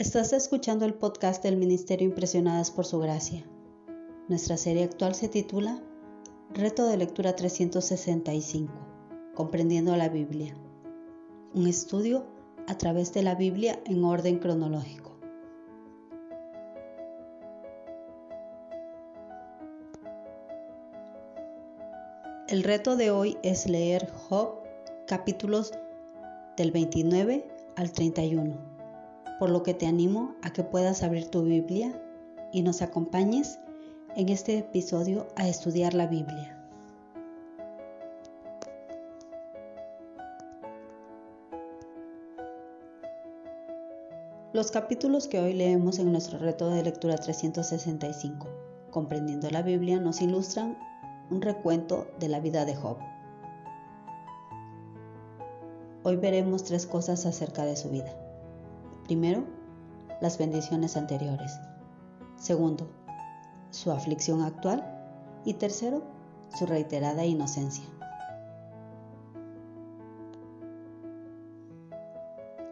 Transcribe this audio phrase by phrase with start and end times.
[0.00, 3.44] Estás escuchando el podcast del Ministerio Impresionadas por Su Gracia.
[4.28, 5.78] Nuestra serie actual se titula
[6.54, 8.72] Reto de Lectura 365,
[9.34, 10.56] Comprendiendo la Biblia.
[11.52, 12.24] Un estudio
[12.66, 15.18] a través de la Biblia en orden cronológico.
[22.48, 24.62] El reto de hoy es leer Job
[25.06, 25.74] capítulos
[26.56, 27.46] del 29
[27.76, 28.69] al 31
[29.40, 31.98] por lo que te animo a que puedas abrir tu Biblia
[32.52, 33.58] y nos acompañes
[34.14, 36.58] en este episodio a estudiar la Biblia.
[44.52, 48.46] Los capítulos que hoy leemos en nuestro reto de lectura 365,
[48.90, 50.76] comprendiendo la Biblia, nos ilustran
[51.30, 52.98] un recuento de la vida de Job.
[56.02, 58.29] Hoy veremos tres cosas acerca de su vida.
[59.10, 59.42] Primero,
[60.20, 61.58] las bendiciones anteriores.
[62.36, 62.88] Segundo,
[63.72, 64.84] su aflicción actual.
[65.44, 66.04] Y tercero,
[66.56, 67.82] su reiterada inocencia.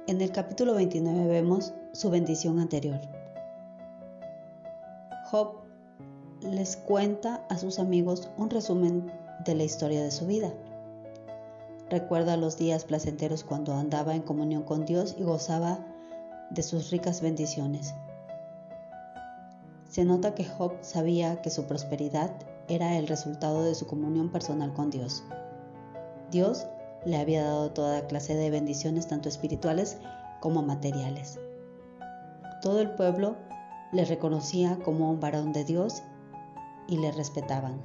[0.06, 3.00] En el capítulo 29 vemos su bendición anterior.
[5.32, 5.54] Job
[6.40, 9.10] les cuenta a sus amigos un resumen
[9.44, 10.52] de la historia de su vida.
[11.90, 15.80] Recuerda los días placenteros cuando andaba en comunión con Dios y gozaba
[16.50, 17.94] de sus ricas bendiciones.
[19.88, 22.30] Se nota que Job sabía que su prosperidad
[22.68, 25.24] era el resultado de su comunión personal con Dios.
[26.30, 26.66] Dios
[27.04, 29.98] le había dado toda clase de bendiciones tanto espirituales
[30.40, 31.38] como materiales.
[32.60, 33.36] Todo el pueblo
[33.92, 36.02] le reconocía como un varón de Dios
[36.86, 37.80] y le respetaban.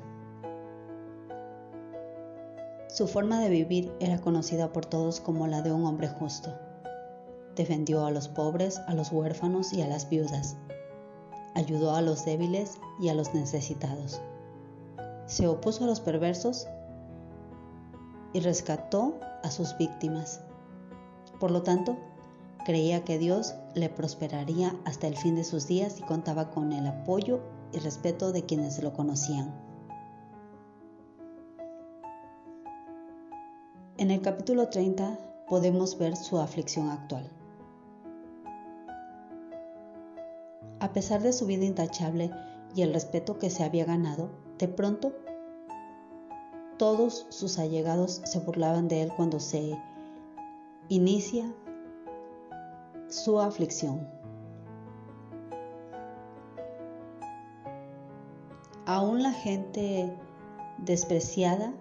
[2.90, 6.54] Su forma de vivir era conocida por todos como la de un hombre justo.
[7.56, 10.56] Defendió a los pobres, a los huérfanos y a las viudas.
[11.54, 14.22] Ayudó a los débiles y a los necesitados.
[15.28, 16.68] Se opuso a los perversos
[18.34, 20.42] y rescató a sus víctimas.
[21.40, 21.98] Por lo tanto,
[22.66, 26.88] creía que Dios le prosperaría hasta el fin de sus días y contaba con el
[26.88, 27.40] apoyo
[27.72, 29.54] y respeto de quienes lo conocían.
[33.98, 37.30] En el capítulo 30 podemos ver su aflicción actual.
[40.84, 42.30] A pesar de su vida intachable
[42.76, 45.14] y el respeto que se había ganado, de pronto
[46.78, 49.80] todos sus allegados se burlaban de él cuando se
[50.90, 51.46] inicia
[53.08, 54.06] su aflicción.
[58.86, 60.14] Aún la gente
[60.80, 61.74] despreciada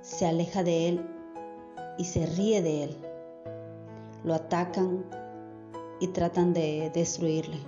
[0.00, 1.06] se aleja de él
[1.98, 2.96] y se ríe de él.
[4.24, 5.04] Lo atacan,
[6.00, 7.58] y tratan de destruirle.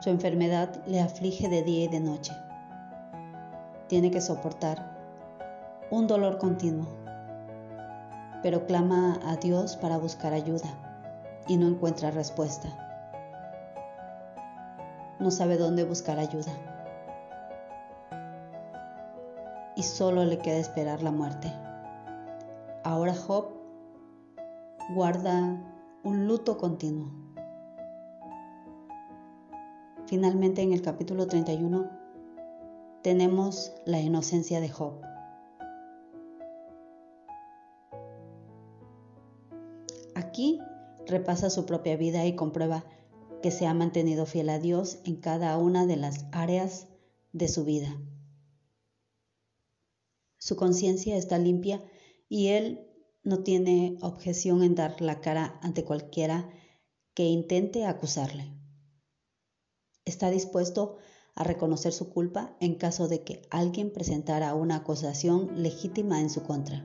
[0.00, 2.32] Su enfermedad le aflige de día y de noche.
[3.88, 4.96] Tiene que soportar
[5.90, 6.86] un dolor continuo,
[8.42, 10.68] pero clama a Dios para buscar ayuda
[11.48, 12.68] y no encuentra respuesta.
[15.18, 16.52] No sabe dónde buscar ayuda.
[19.74, 21.52] Y solo le queda esperar la muerte.
[22.84, 23.57] Ahora Job
[24.88, 25.62] guarda
[26.02, 27.10] un luto continuo.
[30.06, 31.90] Finalmente en el capítulo 31
[33.02, 35.02] tenemos la inocencia de Job.
[40.14, 40.58] Aquí
[41.06, 42.84] repasa su propia vida y comprueba
[43.42, 46.88] que se ha mantenido fiel a Dios en cada una de las áreas
[47.32, 47.94] de su vida.
[50.38, 51.82] Su conciencia está limpia
[52.30, 52.87] y él
[53.22, 56.48] no tiene objeción en dar la cara ante cualquiera
[57.14, 58.52] que intente acusarle.
[60.04, 60.96] Está dispuesto
[61.34, 66.42] a reconocer su culpa en caso de que alguien presentara una acusación legítima en su
[66.42, 66.84] contra,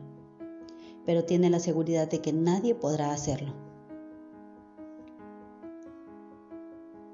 [1.06, 3.54] pero tiene la seguridad de que nadie podrá hacerlo.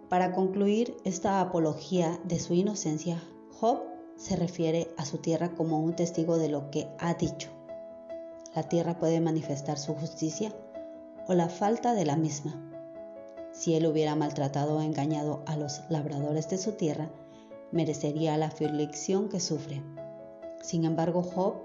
[0.10, 3.82] Para concluir esta apología de su inocencia, Job
[4.16, 7.59] se refiere a su tierra como un testigo de lo que ha dicho
[8.56, 10.52] la tierra puede manifestar su justicia
[11.28, 12.56] o la falta de la misma.
[13.52, 17.10] Si él hubiera maltratado o engañado a los labradores de su tierra,
[17.72, 19.84] merecería la aflicción que sufre.
[20.62, 21.56] Sin embargo, Job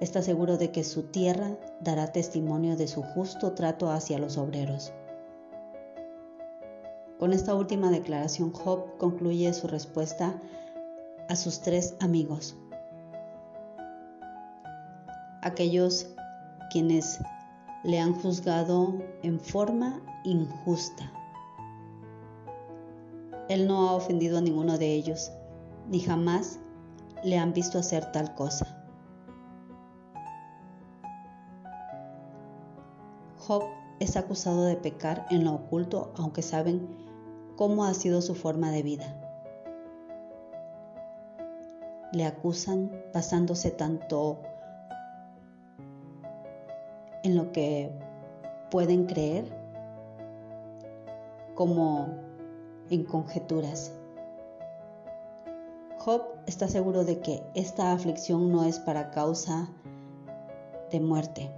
[0.00, 4.92] está seguro de que su tierra dará testimonio de su justo trato hacia los obreros.
[7.18, 10.40] Con esta última declaración, Job concluye su respuesta
[11.28, 12.56] a sus tres amigos
[15.42, 16.06] aquellos
[16.70, 17.20] quienes
[17.84, 21.12] le han juzgado en forma injusta.
[23.48, 25.32] Él no ha ofendido a ninguno de ellos,
[25.88, 26.58] ni jamás
[27.24, 28.66] le han visto hacer tal cosa.
[33.38, 33.62] Job
[34.00, 36.86] es acusado de pecar en lo oculto, aunque saben
[37.56, 39.14] cómo ha sido su forma de vida.
[42.12, 44.42] Le acusan basándose tanto
[47.28, 47.92] en lo que
[48.70, 49.44] pueden creer
[51.54, 52.08] como
[52.88, 53.92] en conjeturas.
[55.98, 59.68] Job está seguro de que esta aflicción no es para causa
[60.90, 61.50] de muerte.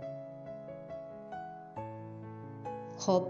[2.98, 3.28] Job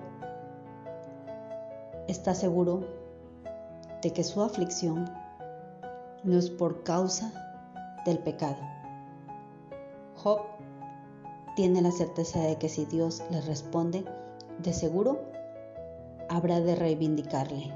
[2.09, 2.81] está seguro
[4.01, 5.13] de que su aflicción
[6.25, 7.31] no es por causa
[8.07, 8.57] del pecado.
[10.17, 10.41] Job
[11.57, 14.05] tiene la certeza de que si Dios le responde,
[14.63, 15.21] de seguro
[16.29, 17.73] habrá de reivindicarle.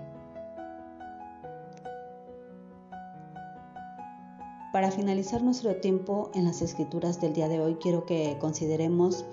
[4.73, 9.25] Para finalizar nuestro tiempo en las escrituras del día de hoy, quiero que consideremos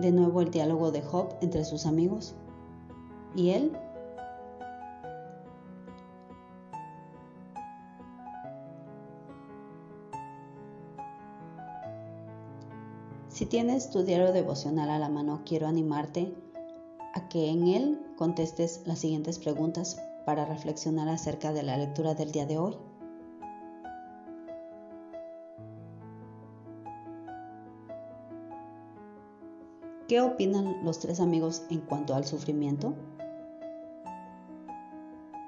[0.00, 2.34] de nuevo el diálogo de Job entre sus amigos
[3.34, 3.76] y él.
[13.40, 16.34] Si tienes tu diario devocional a la mano, quiero animarte
[17.14, 22.32] a que en él contestes las siguientes preguntas para reflexionar acerca de la lectura del
[22.32, 22.76] día de hoy.
[30.06, 32.92] ¿Qué opinan los tres amigos en cuanto al sufrimiento?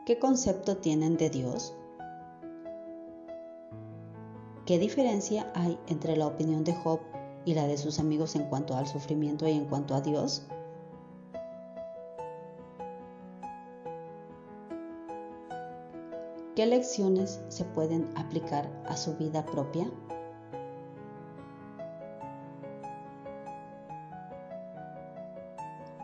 [0.06, 1.74] ¿Qué concepto tienen de Dios?
[4.64, 7.00] ¿Qué diferencia hay entre la opinión de Job
[7.44, 10.42] y la de sus amigos en cuanto al sufrimiento y en cuanto a Dios?
[16.54, 19.86] ¿Qué lecciones se pueden aplicar a su vida propia?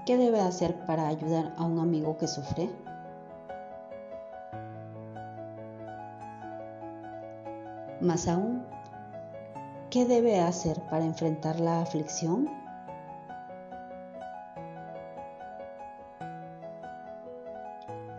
[0.07, 2.71] ¿Qué debe hacer para ayudar a un amigo que sufre?
[8.01, 8.65] Más aún,
[9.99, 12.49] ¿qué debe hacer para enfrentar la aflicción?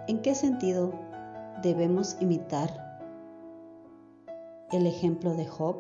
[0.10, 0.92] ¿En qué sentido
[1.64, 3.00] debemos imitar
[4.74, 5.78] el ejemplo de Job?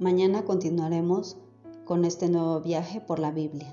[0.00, 1.36] Mañana continuaremos
[1.84, 3.72] con este nuevo viaje por la Biblia.